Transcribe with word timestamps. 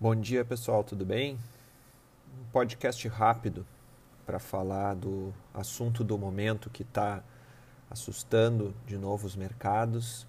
Bom 0.00 0.14
dia 0.14 0.44
pessoal, 0.44 0.84
tudo 0.84 1.04
bem? 1.04 1.36
Um 2.40 2.44
podcast 2.52 3.08
rápido 3.08 3.66
para 4.24 4.38
falar 4.38 4.94
do 4.94 5.34
assunto 5.52 6.04
do 6.04 6.16
momento 6.16 6.70
que 6.70 6.84
está 6.84 7.20
assustando 7.90 8.72
de 8.86 8.96
novo 8.96 9.26
os 9.26 9.34
mercados. 9.34 10.24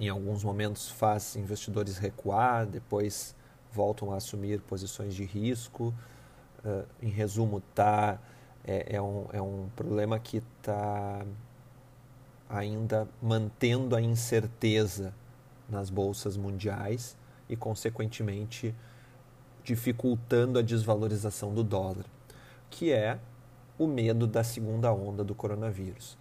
Em 0.00 0.08
alguns 0.08 0.42
momentos 0.42 0.88
faz 0.88 1.36
investidores 1.36 1.98
recuar, 1.98 2.64
depois 2.64 3.36
voltam 3.70 4.14
a 4.14 4.16
assumir 4.16 4.62
posições 4.62 5.14
de 5.14 5.26
risco. 5.26 5.92
Uh, 6.64 6.86
em 7.02 7.10
resumo, 7.10 7.60
tá, 7.74 8.18
é, 8.64 8.96
é, 8.96 9.02
um, 9.02 9.26
é 9.30 9.42
um 9.42 9.68
problema 9.76 10.18
que 10.18 10.38
está 10.38 11.22
ainda 12.48 13.06
mantendo 13.20 13.94
a 13.94 14.00
incerteza 14.00 15.12
nas 15.68 15.90
bolsas 15.90 16.34
mundiais 16.34 17.19
e, 17.50 17.56
consequentemente, 17.56 18.72
dificultando 19.64 20.58
a 20.58 20.62
desvalorização 20.62 21.52
do 21.52 21.64
dólar, 21.64 22.06
que 22.70 22.92
é 22.92 23.18
o 23.76 23.88
medo 23.88 24.26
da 24.26 24.44
segunda 24.44 24.92
onda 24.92 25.24
do 25.24 25.34
coronavírus. 25.34 26.16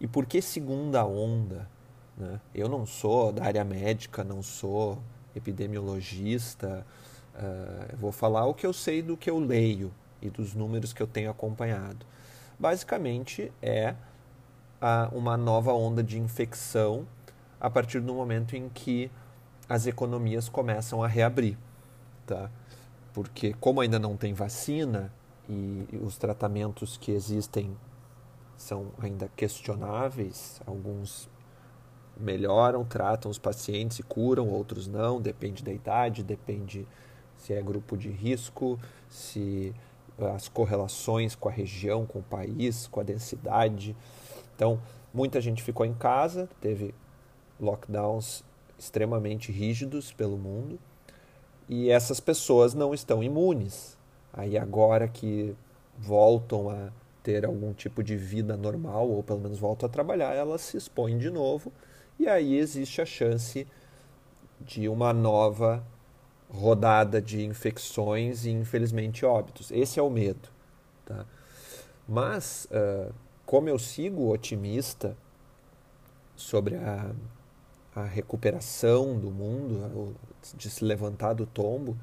E 0.00 0.06
por 0.06 0.24
que 0.24 0.40
segunda 0.40 1.04
onda? 1.04 1.68
Né? 2.16 2.40
Eu 2.54 2.68
não 2.68 2.86
sou 2.86 3.32
da 3.32 3.44
área 3.44 3.64
médica, 3.64 4.22
não 4.22 4.40
sou 4.40 4.98
epidemiologista, 5.34 6.86
uh, 7.34 7.96
vou 7.96 8.12
falar 8.12 8.46
o 8.46 8.54
que 8.54 8.64
eu 8.64 8.72
sei 8.72 9.02
do 9.02 9.16
que 9.16 9.28
eu 9.28 9.38
leio 9.38 9.92
e 10.22 10.30
dos 10.30 10.54
números 10.54 10.92
que 10.92 11.02
eu 11.02 11.06
tenho 11.08 11.30
acompanhado. 11.30 12.06
Basicamente 12.58 13.52
é 13.60 13.94
uma 15.12 15.36
nova 15.36 15.72
onda 15.72 16.04
de 16.04 16.18
infecção 16.18 17.04
a 17.60 17.68
partir 17.68 18.00
do 18.00 18.14
momento 18.14 18.54
em 18.54 18.68
que 18.68 19.10
as 19.68 19.86
economias 19.86 20.48
começam 20.48 21.02
a 21.02 21.06
reabrir, 21.06 21.58
tá? 22.26 22.50
Porque 23.12 23.54
como 23.54 23.80
ainda 23.80 23.98
não 23.98 24.16
tem 24.16 24.32
vacina 24.32 25.12
e 25.48 25.86
os 26.02 26.16
tratamentos 26.16 26.96
que 26.96 27.12
existem 27.12 27.76
são 28.56 28.92
ainda 28.98 29.30
questionáveis, 29.36 30.60
alguns 30.66 31.28
melhoram, 32.16 32.84
tratam 32.84 33.30
os 33.30 33.38
pacientes 33.38 33.98
e 33.98 34.02
curam, 34.02 34.48
outros 34.48 34.88
não, 34.88 35.20
depende 35.20 35.62
da 35.62 35.72
idade, 35.72 36.22
depende 36.22 36.86
se 37.36 37.52
é 37.52 37.62
grupo 37.62 37.96
de 37.96 38.08
risco, 38.08 38.78
se 39.08 39.74
as 40.34 40.48
correlações 40.48 41.36
com 41.36 41.48
a 41.48 41.52
região, 41.52 42.04
com 42.04 42.18
o 42.18 42.22
país, 42.22 42.88
com 42.88 42.98
a 42.98 43.04
densidade. 43.04 43.96
Então, 44.56 44.80
muita 45.14 45.40
gente 45.40 45.62
ficou 45.62 45.86
em 45.86 45.94
casa, 45.94 46.48
teve 46.60 46.92
lockdowns 47.60 48.42
extremamente 48.78 49.50
rígidos 49.50 50.12
pelo 50.12 50.36
mundo 50.36 50.78
e 51.68 51.90
essas 51.90 52.20
pessoas 52.20 52.74
não 52.74 52.94
estão 52.94 53.22
imunes. 53.22 53.98
Aí 54.32 54.56
agora 54.56 55.08
que 55.08 55.54
voltam 55.98 56.70
a 56.70 56.90
ter 57.22 57.44
algum 57.44 57.72
tipo 57.72 58.02
de 58.02 58.16
vida 58.16 58.56
normal 58.56 59.08
ou 59.08 59.22
pelo 59.22 59.40
menos 59.40 59.58
voltam 59.58 59.88
a 59.88 59.92
trabalhar, 59.92 60.34
elas 60.34 60.60
se 60.62 60.76
expõem 60.76 61.18
de 61.18 61.28
novo 61.28 61.72
e 62.18 62.28
aí 62.28 62.56
existe 62.56 63.00
a 63.00 63.06
chance 63.06 63.66
de 64.60 64.88
uma 64.88 65.12
nova 65.12 65.84
rodada 66.50 67.20
de 67.20 67.44
infecções 67.44 68.44
e 68.44 68.50
infelizmente 68.50 69.24
óbitos. 69.24 69.70
Esse 69.70 70.00
é 70.00 70.02
o 70.02 70.08
medo, 70.08 70.48
tá? 71.04 71.26
Mas 72.08 72.66
uh, 72.70 73.12
como 73.44 73.68
eu 73.68 73.78
sigo 73.78 74.32
otimista 74.32 75.16
sobre 76.34 76.76
a 76.76 77.10
a 77.94 78.04
recuperação 78.04 79.18
do 79.18 79.30
mundo, 79.30 80.16
de 80.56 80.70
se 80.70 80.84
levantar 80.84 81.32
do 81.32 81.46
tombo, 81.46 81.96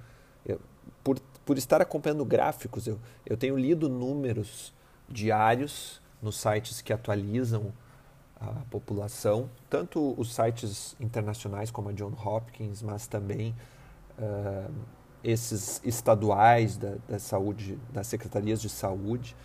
eu, 0.46 0.60
por, 1.04 1.20
por 1.46 1.58
estar 1.58 1.82
acompanhando 1.82 2.26
gráficos, 2.26 2.88
eu, 2.88 3.00
eu 3.26 3.38
tenho 3.38 3.58
lido 3.58 3.88
números 3.88 4.74
diários 5.08 6.02
nos 6.22 6.38
sites 6.38 6.82
que 6.82 6.92
atualizam 6.92 7.72
a 8.40 8.66
população, 8.70 9.50
tanto 9.70 10.14
os 10.20 10.34
sites 10.34 10.96
internacionais 11.00 11.72
como 11.72 11.90
a 11.90 11.94
John 11.94 12.14
Hopkins, 12.14 12.82
mas 12.82 13.08
também 13.08 13.56
uh, 14.20 14.74
esses 15.24 15.82
estaduais 15.84 16.78
da, 16.78 16.96
da 17.08 17.20
saúde, 17.20 17.80
das 17.92 18.08
secretarias 18.08 18.62
de 18.62 18.70
saúde. 18.70 19.36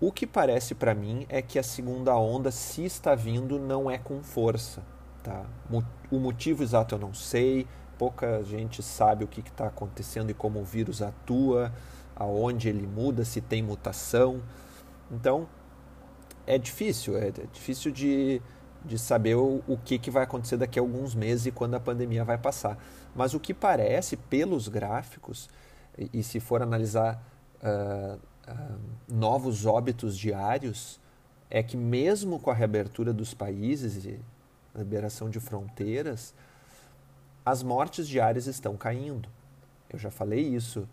O 0.00 0.10
que 0.10 0.26
parece 0.26 0.74
para 0.74 0.94
mim 0.94 1.26
é 1.28 1.40
que 1.40 1.58
a 1.58 1.62
segunda 1.62 2.16
onda, 2.16 2.50
se 2.50 2.84
está 2.84 3.14
vindo, 3.14 3.58
não 3.58 3.90
é 3.90 3.98
com 3.98 4.22
força. 4.22 4.82
Tá? 5.22 5.44
O 6.10 6.18
motivo 6.18 6.62
exato 6.62 6.94
eu 6.94 6.98
não 6.98 7.12
sei, 7.12 7.66
pouca 7.98 8.42
gente 8.42 8.82
sabe 8.82 9.24
o 9.24 9.28
que 9.28 9.40
está 9.40 9.66
acontecendo 9.66 10.30
e 10.30 10.34
como 10.34 10.60
o 10.60 10.64
vírus 10.64 11.02
atua, 11.02 11.72
aonde 12.16 12.68
ele 12.68 12.86
muda, 12.86 13.24
se 13.24 13.40
tem 13.40 13.62
mutação. 13.62 14.40
Então, 15.10 15.46
é 16.46 16.56
difícil, 16.56 17.16
é, 17.16 17.30
difícil 17.52 17.92
de, 17.92 18.40
de 18.84 18.98
saber 18.98 19.34
o, 19.34 19.62
o 19.68 19.76
que, 19.76 19.98
que 19.98 20.10
vai 20.10 20.24
acontecer 20.24 20.56
daqui 20.56 20.78
a 20.78 20.82
alguns 20.82 21.14
meses 21.14 21.46
e 21.46 21.50
quando 21.50 21.74
a 21.74 21.80
pandemia 21.80 22.24
vai 22.24 22.38
passar. 22.38 22.78
Mas 23.14 23.34
o 23.34 23.40
que 23.40 23.52
parece, 23.52 24.16
pelos 24.16 24.68
gráficos, 24.68 25.48
e, 25.98 26.20
e 26.20 26.22
se 26.22 26.40
for 26.40 26.62
analisar 26.62 27.22
uh, 27.62 28.18
uh, 28.50 28.80
novos 29.08 29.66
óbitos 29.66 30.16
diários, 30.16 30.98
é 31.50 31.62
que 31.62 31.76
mesmo 31.76 32.38
com 32.38 32.50
a 32.50 32.54
reabertura 32.54 33.12
dos 33.12 33.34
países, 33.34 34.06
liberação 34.74 35.28
de 35.28 35.40
fronteiras, 35.40 36.34
as 37.44 37.62
mortes 37.62 38.06
diárias 38.06 38.46
estão 38.46 38.76
caindo. 38.76 39.28
Eu 39.88 39.98
já 39.98 40.10
falei 40.10 40.40
isso 40.40 40.88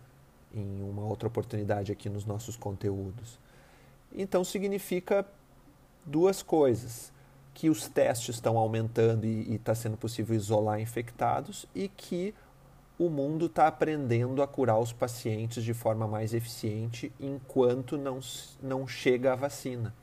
em 0.53 0.81
uma 0.81 1.03
outra 1.03 1.27
oportunidade 1.27 1.91
aqui 1.91 2.09
nos 2.09 2.25
nossos 2.25 2.55
conteúdos. 2.55 3.39
Então 4.11 4.43
significa 4.43 5.25
duas 6.05 6.41
coisas: 6.41 7.11
que 7.53 7.69
os 7.69 7.87
testes 7.87 8.35
estão 8.35 8.57
aumentando 8.57 9.25
e 9.25 9.55
está 9.55 9.75
sendo 9.75 9.97
possível 9.97 10.35
isolar 10.35 10.79
infectados 10.79 11.65
e 11.75 11.87
que 11.87 12.33
o 12.97 13.09
mundo 13.09 13.45
está 13.45 13.67
aprendendo 13.67 14.41
a 14.41 14.47
curar 14.47 14.79
os 14.79 14.91
pacientes 14.91 15.63
de 15.63 15.73
forma 15.73 16.07
mais 16.07 16.33
eficiente 16.33 17.11
enquanto 17.19 17.97
não, 17.97 18.19
não 18.61 18.87
chega 18.87 19.33
a 19.33 19.35
vacina. 19.35 19.93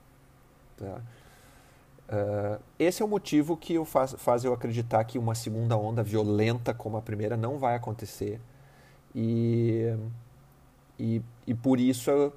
Tá? 0.76 1.00
Uh, 2.08 2.62
esse 2.78 3.02
é 3.02 3.04
o 3.04 3.08
motivo 3.08 3.56
que 3.56 3.74
eu 3.74 3.84
faz, 3.84 4.14
faz 4.18 4.44
eu 4.44 4.52
acreditar 4.52 5.02
que 5.04 5.18
uma 5.18 5.34
segunda 5.34 5.76
onda 5.76 6.02
violenta 6.02 6.74
como 6.74 6.96
a 6.96 7.02
primeira 7.02 7.36
não 7.36 7.58
vai 7.58 7.74
acontecer. 7.74 8.40
E, 9.14 9.94
e, 10.98 11.22
e 11.46 11.54
por 11.54 11.80
isso 11.80 12.10
eu 12.10 12.32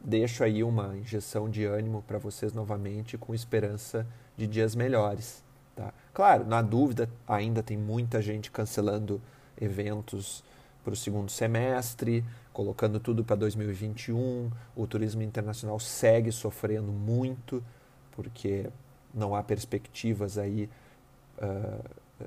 deixo 0.00 0.42
aí 0.42 0.64
uma 0.64 0.96
injeção 0.96 1.48
de 1.48 1.64
ânimo 1.64 2.02
para 2.06 2.18
vocês 2.18 2.52
novamente, 2.52 3.18
com 3.18 3.34
esperança 3.34 4.06
de 4.36 4.46
dias 4.46 4.74
melhores. 4.74 5.44
Tá? 5.76 5.92
Claro, 6.12 6.46
na 6.46 6.60
dúvida, 6.62 7.08
ainda 7.26 7.62
tem 7.62 7.76
muita 7.76 8.20
gente 8.20 8.50
cancelando 8.50 9.20
eventos 9.60 10.42
para 10.82 10.92
o 10.92 10.96
segundo 10.96 11.30
semestre, 11.30 12.24
colocando 12.52 12.98
tudo 12.98 13.24
para 13.24 13.36
2021. 13.36 14.50
O 14.74 14.86
turismo 14.86 15.22
internacional 15.22 15.78
segue 15.78 16.32
sofrendo 16.32 16.90
muito, 16.90 17.62
porque 18.10 18.68
não 19.14 19.34
há 19.34 19.42
perspectivas 19.42 20.38
aí 20.38 20.68
uh, 21.38 21.84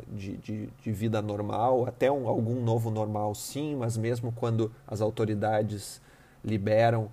de, 0.09 0.37
de, 0.37 0.69
de, 0.81 0.91
vida 0.91 1.21
normal, 1.21 1.87
até 1.87 2.11
um, 2.11 2.27
algum 2.27 2.61
novo 2.61 2.91
normal 2.91 3.33
sim, 3.33 3.75
mas 3.75 3.97
mesmo 3.97 4.31
quando 4.31 4.71
as 4.87 5.01
autoridades 5.01 6.01
liberam, 6.43 7.09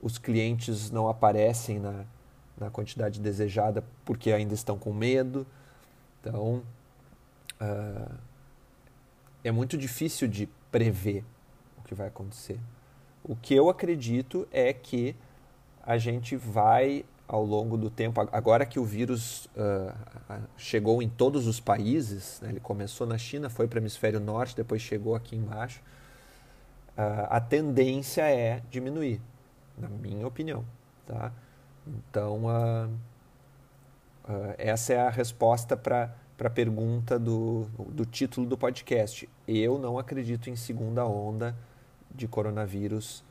os 0.00 0.18
clientes 0.18 0.90
não 0.90 1.08
aparecem 1.08 1.78
na, 1.78 2.04
na 2.58 2.70
quantidade 2.70 3.20
desejada 3.20 3.84
porque 4.04 4.32
ainda 4.32 4.54
estão 4.54 4.78
com 4.78 4.92
medo. 4.92 5.46
Então, 6.20 6.62
uh, 7.60 8.14
é 9.44 9.50
muito 9.50 9.76
difícil 9.76 10.28
de 10.28 10.48
prever 10.70 11.24
o 11.78 11.82
que 11.82 11.94
vai 11.94 12.08
acontecer. 12.08 12.58
O 13.24 13.36
que 13.36 13.54
eu 13.54 13.68
acredito 13.68 14.48
é 14.50 14.72
que 14.72 15.14
a 15.84 15.98
gente 15.98 16.36
vai 16.36 17.04
ao 17.32 17.42
longo 17.42 17.78
do 17.78 17.88
tempo, 17.88 18.20
agora 18.30 18.66
que 18.66 18.78
o 18.78 18.84
vírus 18.84 19.46
uh, 19.56 19.90
chegou 20.54 21.02
em 21.02 21.08
todos 21.08 21.46
os 21.46 21.58
países, 21.58 22.38
né, 22.42 22.50
ele 22.50 22.60
começou 22.60 23.06
na 23.06 23.16
China, 23.16 23.48
foi 23.48 23.66
para 23.66 23.78
o 23.78 23.80
hemisfério 23.80 24.20
norte, 24.20 24.54
depois 24.54 24.82
chegou 24.82 25.14
aqui 25.14 25.34
embaixo, 25.34 25.80
uh, 26.90 27.26
a 27.30 27.40
tendência 27.40 28.30
é 28.30 28.62
diminuir, 28.70 29.18
na 29.78 29.88
minha 29.88 30.26
opinião. 30.26 30.62
Tá? 31.06 31.32
Então, 31.86 32.44
uh, 32.44 32.90
essa 34.58 34.92
é 34.92 35.00
a 35.00 35.08
resposta 35.08 35.74
para 35.74 36.14
a 36.38 36.50
pergunta 36.50 37.18
do, 37.18 37.66
do 37.88 38.04
título 38.04 38.46
do 38.46 38.58
podcast. 38.58 39.26
Eu 39.48 39.78
não 39.78 39.98
acredito 39.98 40.50
em 40.50 40.56
segunda 40.56 41.06
onda 41.06 41.56
de 42.14 42.28
coronavírus 42.28 43.24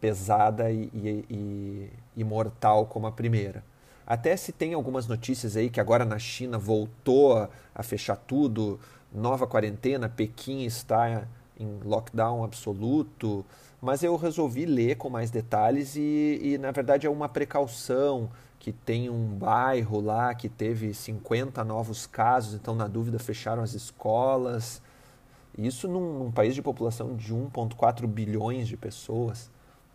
pesada 0.00 0.70
e, 0.70 0.90
e, 0.94 1.90
e, 2.16 2.24
mortal 2.24 2.86
como 2.86 3.06
a 3.06 3.12
primeira. 3.12 3.62
Até 4.06 4.36
se 4.36 4.50
tem 4.50 4.74
algumas 4.74 5.06
notícias 5.06 5.56
aí 5.56 5.70
que 5.70 5.80
agora 5.80 6.04
na 6.04 6.18
China 6.18 6.58
voltou 6.58 7.36
a, 7.36 7.48
a 7.74 7.82
fechar 7.82 8.16
tudo, 8.16 8.80
nova 9.12 9.46
quarentena, 9.46 10.08
Pequim 10.08 10.64
está 10.64 11.28
em 11.58 11.78
lockdown 11.84 12.42
absoluto, 12.42 13.44
mas 13.80 14.02
eu 14.02 14.16
resolvi 14.16 14.64
ler 14.64 14.96
com 14.96 15.10
mais 15.10 15.30
detalhes 15.30 15.94
e, 15.96 16.40
e, 16.42 16.58
na 16.58 16.70
verdade 16.70 17.06
é 17.06 17.10
uma 17.10 17.28
precaução 17.28 18.30
que 18.58 18.72
tem 18.72 19.08
um 19.08 19.26
bairro 19.26 20.00
lá 20.00 20.34
que 20.34 20.48
teve 20.48 20.92
50 20.92 21.62
novos 21.64 22.06
casos, 22.06 22.54
então 22.54 22.74
na 22.74 22.86
dúvida 22.86 23.18
fecharam 23.18 23.62
as 23.62 23.72
escolas. 23.74 24.82
Isso 25.56 25.88
num, 25.88 26.18
num 26.18 26.30
país 26.30 26.54
de 26.54 26.62
população 26.62 27.16
de 27.16 27.34
1,4 27.34 28.06
bilhões 28.06 28.68
de 28.68 28.76
pessoas 28.76 29.50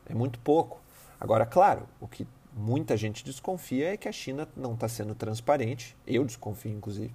é 0.09 0.13
muito 0.13 0.39
pouco. 0.39 0.79
Agora, 1.19 1.45
claro, 1.45 1.87
o 1.99 2.07
que 2.07 2.27
muita 2.55 2.95
gente 2.95 3.23
desconfia 3.23 3.93
é 3.93 3.97
que 3.97 4.07
a 4.07 4.11
China 4.11 4.47
não 4.55 4.73
está 4.73 4.87
sendo 4.87 5.13
transparente, 5.13 5.95
eu 6.07 6.23
desconfio 6.23 6.71
inclusive, 6.71 7.13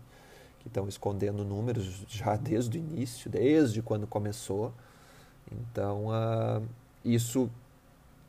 que 0.60 0.68
estão 0.68 0.86
escondendo 0.88 1.44
números 1.44 2.04
já 2.08 2.36
desde 2.36 2.78
o 2.78 2.80
início, 2.80 3.30
desde 3.30 3.80
quando 3.80 4.06
começou. 4.06 4.72
Então, 5.50 6.06
uh, 6.08 6.62
isso 7.04 7.50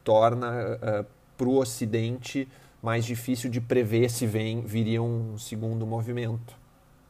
torna 0.04 0.50
uh, 0.76 1.06
para 1.38 1.48
o 1.48 1.58
Ocidente 1.58 2.48
mais 2.82 3.06
difícil 3.06 3.50
de 3.50 3.62
prever 3.62 4.10
se 4.10 4.26
vem, 4.26 4.62
viria 4.62 5.02
um 5.02 5.38
segundo 5.38 5.86
movimento. 5.86 6.56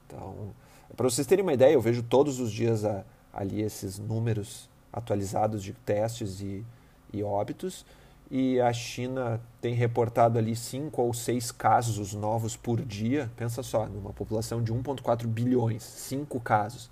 Então, 0.06 0.54
para 0.97 1.09
vocês 1.09 1.25
terem 1.25 1.44
uma 1.44 1.54
ideia, 1.54 1.74
eu 1.74 1.81
vejo 1.81 2.04
todos 2.04 2.39
os 2.39 2.51
dias 2.51 2.83
ali 3.31 3.62
esses 3.62 3.97
números 3.97 4.69
atualizados 4.92 5.63
de 5.63 5.74
testes 5.74 6.42
e, 6.42 6.65
e 7.13 7.24
óbitos, 7.24 7.86
e 8.30 8.62
a 8.62 8.72
China 8.72 9.42
tem 9.60 9.74
reportado 9.74 10.40
ali 10.40 10.56
cinco 10.56 11.02
ou 11.02 11.13
seis 11.13 11.52
casos 11.52 12.13
novos 12.13 12.56
por 12.56 12.81
dia. 12.81 13.30
Pensa 13.36 13.62
só, 13.62 13.86
numa 13.86 14.13
população 14.13 14.63
de 14.63 14.74
1,4 14.74 15.28
bilhões, 15.28 15.84
cinco 15.84 16.40
casos. 16.40 16.90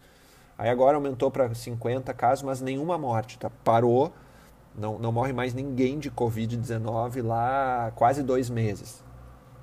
Aí 0.58 0.70
agora 0.70 0.98
aumentou 0.98 1.32
para 1.32 1.54
50 1.54 2.14
casos, 2.14 2.44
mas 2.44 2.60
nenhuma 2.60 2.98
morte, 2.98 3.40
tá? 3.40 3.50
Parou, 3.64 4.12
não, 4.76 5.00
não 5.00 5.14
morre 5.14 5.32
mais 5.32 5.54
ninguém 5.54 5.98
de 5.98 6.12
Covid-19 6.12 7.24
lá 7.24 7.88
há 7.88 7.92
quase 7.92 8.22
dois 8.22 8.50
meses. 8.50 9.02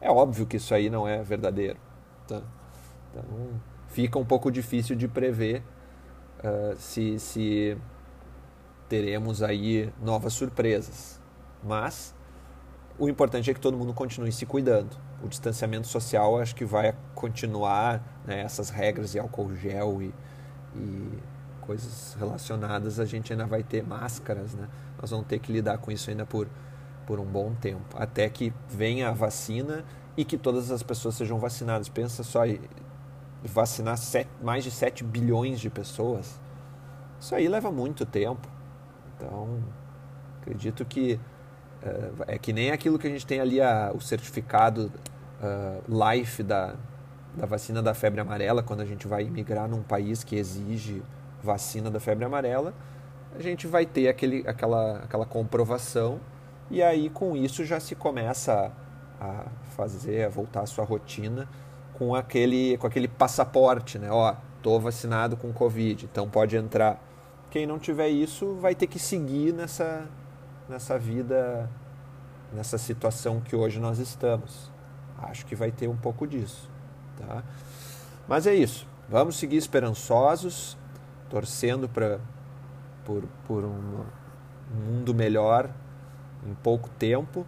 É 0.01 0.11
óbvio 0.11 0.47
que 0.47 0.57
isso 0.57 0.75
aí 0.75 0.89
não 0.89 1.07
é 1.07 1.23
verdadeiro. 1.23 1.79
Tá? 2.27 2.41
Então 3.11 3.25
fica 3.89 4.19
um 4.19 4.25
pouco 4.25 4.51
difícil 4.51 4.97
de 4.97 5.07
prever 5.07 5.63
uh, 6.39 6.77
se, 6.77 7.19
se 7.19 7.77
teremos 8.89 9.43
aí 9.43 9.93
novas 10.03 10.33
surpresas. 10.33 11.21
Mas 11.63 12.15
o 12.99 13.09
importante 13.09 13.51
é 13.51 13.55
que 13.55 13.61
todo 13.61 13.77
mundo 13.77 13.93
continue 13.93 14.33
se 14.33 14.47
cuidando. 14.47 14.97
O 15.23 15.29
distanciamento 15.29 15.87
social 15.87 16.39
acho 16.39 16.55
que 16.55 16.65
vai 16.65 16.95
continuar, 17.15 18.03
né, 18.27 18.41
essas 18.41 18.71
regras 18.71 19.13
de 19.13 19.19
álcool 19.19 19.55
gel 19.55 20.03
e 20.03 20.15
e 20.77 21.19
coisas 21.61 22.17
relacionadas, 22.19 23.01
a 23.01 23.05
gente 23.05 23.33
ainda 23.33 23.47
vai 23.47 23.63
ter 23.63 23.83
máscaras, 23.85 24.55
né? 24.55 24.69
Nós 25.01 25.11
vamos 25.11 25.27
ter 25.27 25.39
que 25.39 25.53
lidar 25.53 25.79
com 25.79 25.91
isso 25.91 26.09
ainda 26.11 26.25
por, 26.25 26.49
por 27.07 27.19
um 27.19 27.25
bom 27.25 27.55
tempo, 27.55 27.97
até 27.97 28.29
que 28.29 28.53
venha 28.69 29.09
a 29.09 29.13
vacina 29.13 29.85
e 30.17 30.25
que 30.25 30.39
todas 30.39 30.71
as 30.71 30.83
pessoas 30.83 31.17
sejam 31.17 31.39
vacinadas. 31.39 31.89
Pensa 31.89 32.23
só, 32.23 32.41
vacinar 33.45 33.99
sete, 33.99 34.31
mais 34.43 34.65
de 34.65 34.71
7 34.71 35.05
bilhões 35.05 35.61
de 35.61 35.69
pessoas, 35.69 36.41
isso 37.21 37.35
aí 37.35 37.49
leva 37.49 37.71
muito 37.71 38.07
tempo. 38.07 38.56
Então, 39.17 39.63
acredito 40.41 40.85
que 40.85 41.19
é, 41.83 42.35
é 42.35 42.39
que 42.39 42.53
nem 42.53 42.71
aquilo 42.71 42.99
que 42.99 43.07
a 43.07 43.11
gente 43.11 43.27
tem 43.27 43.41
ali, 43.41 43.61
a, 43.61 43.93
o 43.95 44.01
certificado 44.01 44.93
uh, 45.41 46.13
life 46.13 46.43
da, 46.43 46.75
da 47.35 47.47
vacina 47.47 47.83
da 47.83 47.95
febre 47.95 48.21
amarela, 48.21 48.63
quando 48.63 48.81
a 48.81 48.87
gente 48.87 49.07
vai 49.07 49.25
migrar 49.25 49.69
num 49.69 49.83
país 49.83 50.25
que 50.25 50.37
exige 50.37 51.03
vacina 51.43 51.91
da 51.91 52.01
febre 52.01 52.25
amarela, 52.25 52.75
a 53.35 53.43
gente 53.43 53.67
vai 53.67 53.85
ter 53.85 54.09
aquele, 54.09 54.45
aquela, 54.47 54.99
aquela 54.99 55.27
comprovação 55.27 56.21
e 56.71 56.83
aí 56.83 57.11
com 57.11 57.37
isso 57.37 57.65
já 57.65 57.79
se 57.79 57.95
começa 57.95 58.73
a, 59.21 59.45
fazer, 59.77 60.25
a 60.25 60.29
voltar 60.29 60.63
à 60.63 60.67
sua 60.67 60.85
rotina 60.85 61.49
com 61.95 62.15
aquele, 62.15 62.77
com 62.79 62.87
aquele 62.87 63.09
passaporte, 63.09 63.99
né? 63.99 64.11
Ó, 64.11 64.35
tô 64.63 64.79
vacinado 64.81 65.37
com 65.37 65.53
Covid, 65.53 66.07
então 66.11 66.29
pode 66.29 66.57
entrar. 66.57 67.03
Quem 67.57 67.65
não 67.65 67.79
tiver 67.79 68.11
isso 68.11 68.55
vai 68.57 68.75
ter 68.75 68.87
que 68.87 68.99
seguir 68.99 69.51
nessa, 69.51 70.05
nessa 70.69 70.99
vida, 70.99 71.71
nessa 72.53 72.77
situação 72.77 73.41
que 73.41 73.57
hoje 73.57 73.81
nós 73.81 73.99
estamos. 73.99 74.71
Acho 75.23 75.47
que 75.47 75.57
vai 75.57 75.73
ter 75.73 75.89
um 75.89 75.97
pouco 75.97 76.27
disso. 76.27 76.69
Tá? 77.17 77.43
Mas 78.29 78.47
é 78.47 78.55
isso. 78.55 78.87
Vamos 79.09 79.37
seguir 79.37 79.57
esperançosos, 79.57 80.77
torcendo 81.31 81.89
pra, 81.89 82.21
por, 83.07 83.25
por 83.47 83.65
um 83.65 84.05
mundo 84.71 85.15
melhor 85.15 85.71
em 86.47 86.53
pouco 86.57 86.91
tempo 86.91 87.47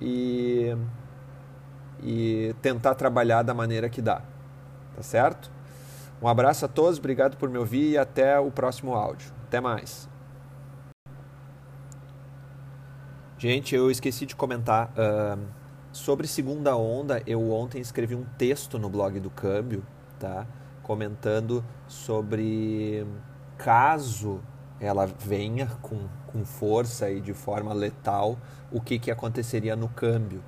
e, 0.00 0.72
e 2.00 2.54
tentar 2.62 2.94
trabalhar 2.94 3.42
da 3.42 3.52
maneira 3.52 3.88
que 3.88 4.00
dá. 4.00 4.22
Tá 4.94 5.02
certo? 5.02 5.50
Um 6.22 6.28
abraço 6.28 6.64
a 6.64 6.68
todos, 6.68 7.00
obrigado 7.00 7.36
por 7.36 7.50
me 7.50 7.58
ouvir 7.58 7.90
e 7.90 7.98
até 7.98 8.38
o 8.38 8.52
próximo 8.52 8.94
áudio. 8.94 9.36
Até 9.48 9.60
mais. 9.60 10.08
Gente, 13.36 13.74
eu 13.74 13.90
esqueci 13.90 14.24
de 14.24 14.36
comentar. 14.36 14.90
Uh, 14.90 15.58
Sobre 15.92 16.28
segunda 16.28 16.76
onda, 16.76 17.22
eu 17.26 17.50
ontem 17.50 17.80
escrevi 17.80 18.14
um 18.14 18.24
texto 18.36 18.78
no 18.78 18.90
blog 18.90 19.18
do 19.18 19.30
Câmbio, 19.30 19.84
tá? 20.18 20.46
Comentando 20.82 21.64
sobre 21.86 23.06
caso 23.56 24.40
ela 24.78 25.06
venha 25.06 25.66
com, 25.82 26.06
com 26.26 26.44
força 26.44 27.10
e 27.10 27.20
de 27.20 27.32
forma 27.32 27.72
letal, 27.72 28.38
o 28.70 28.80
que, 28.80 28.98
que 28.98 29.10
aconteceria 29.10 29.74
no 29.74 29.88
câmbio, 29.88 30.40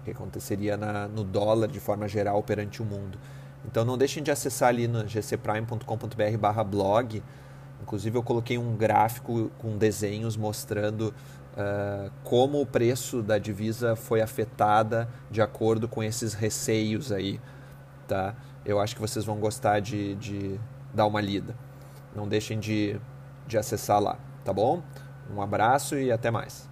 o 0.00 0.04
que 0.04 0.10
aconteceria 0.10 0.76
na, 0.76 1.08
no 1.08 1.24
dólar 1.24 1.68
de 1.68 1.80
forma 1.80 2.06
geral 2.06 2.42
perante 2.42 2.82
o 2.82 2.84
mundo. 2.84 3.18
Então 3.64 3.84
não 3.84 3.96
deixem 3.96 4.22
de 4.22 4.30
acessar 4.30 4.68
ali 4.68 4.86
no 4.86 5.04
gcprime.com.br 5.04 6.38
barra 6.38 6.62
blog. 6.64 7.22
Inclusive 7.86 8.18
eu 8.18 8.22
coloquei 8.22 8.58
um 8.58 8.74
gráfico 8.76 9.48
com 9.58 9.78
desenhos 9.78 10.36
mostrando 10.36 11.14
uh, 11.52 12.10
como 12.24 12.60
o 12.60 12.66
preço 12.66 13.22
da 13.22 13.38
divisa 13.38 13.94
foi 13.94 14.20
afetada 14.20 15.08
de 15.30 15.40
acordo 15.40 15.86
com 15.86 16.02
esses 16.02 16.34
receios 16.34 17.12
aí, 17.12 17.40
tá? 18.08 18.34
Eu 18.64 18.80
acho 18.80 18.96
que 18.96 19.00
vocês 19.00 19.24
vão 19.24 19.38
gostar 19.38 19.78
de, 19.78 20.16
de 20.16 20.58
dar 20.92 21.06
uma 21.06 21.20
lida. 21.20 21.54
Não 22.12 22.26
deixem 22.26 22.58
de, 22.58 23.00
de 23.46 23.56
acessar 23.56 24.00
lá, 24.00 24.18
tá 24.44 24.52
bom? 24.52 24.82
Um 25.32 25.40
abraço 25.40 25.96
e 25.96 26.10
até 26.10 26.28
mais. 26.28 26.68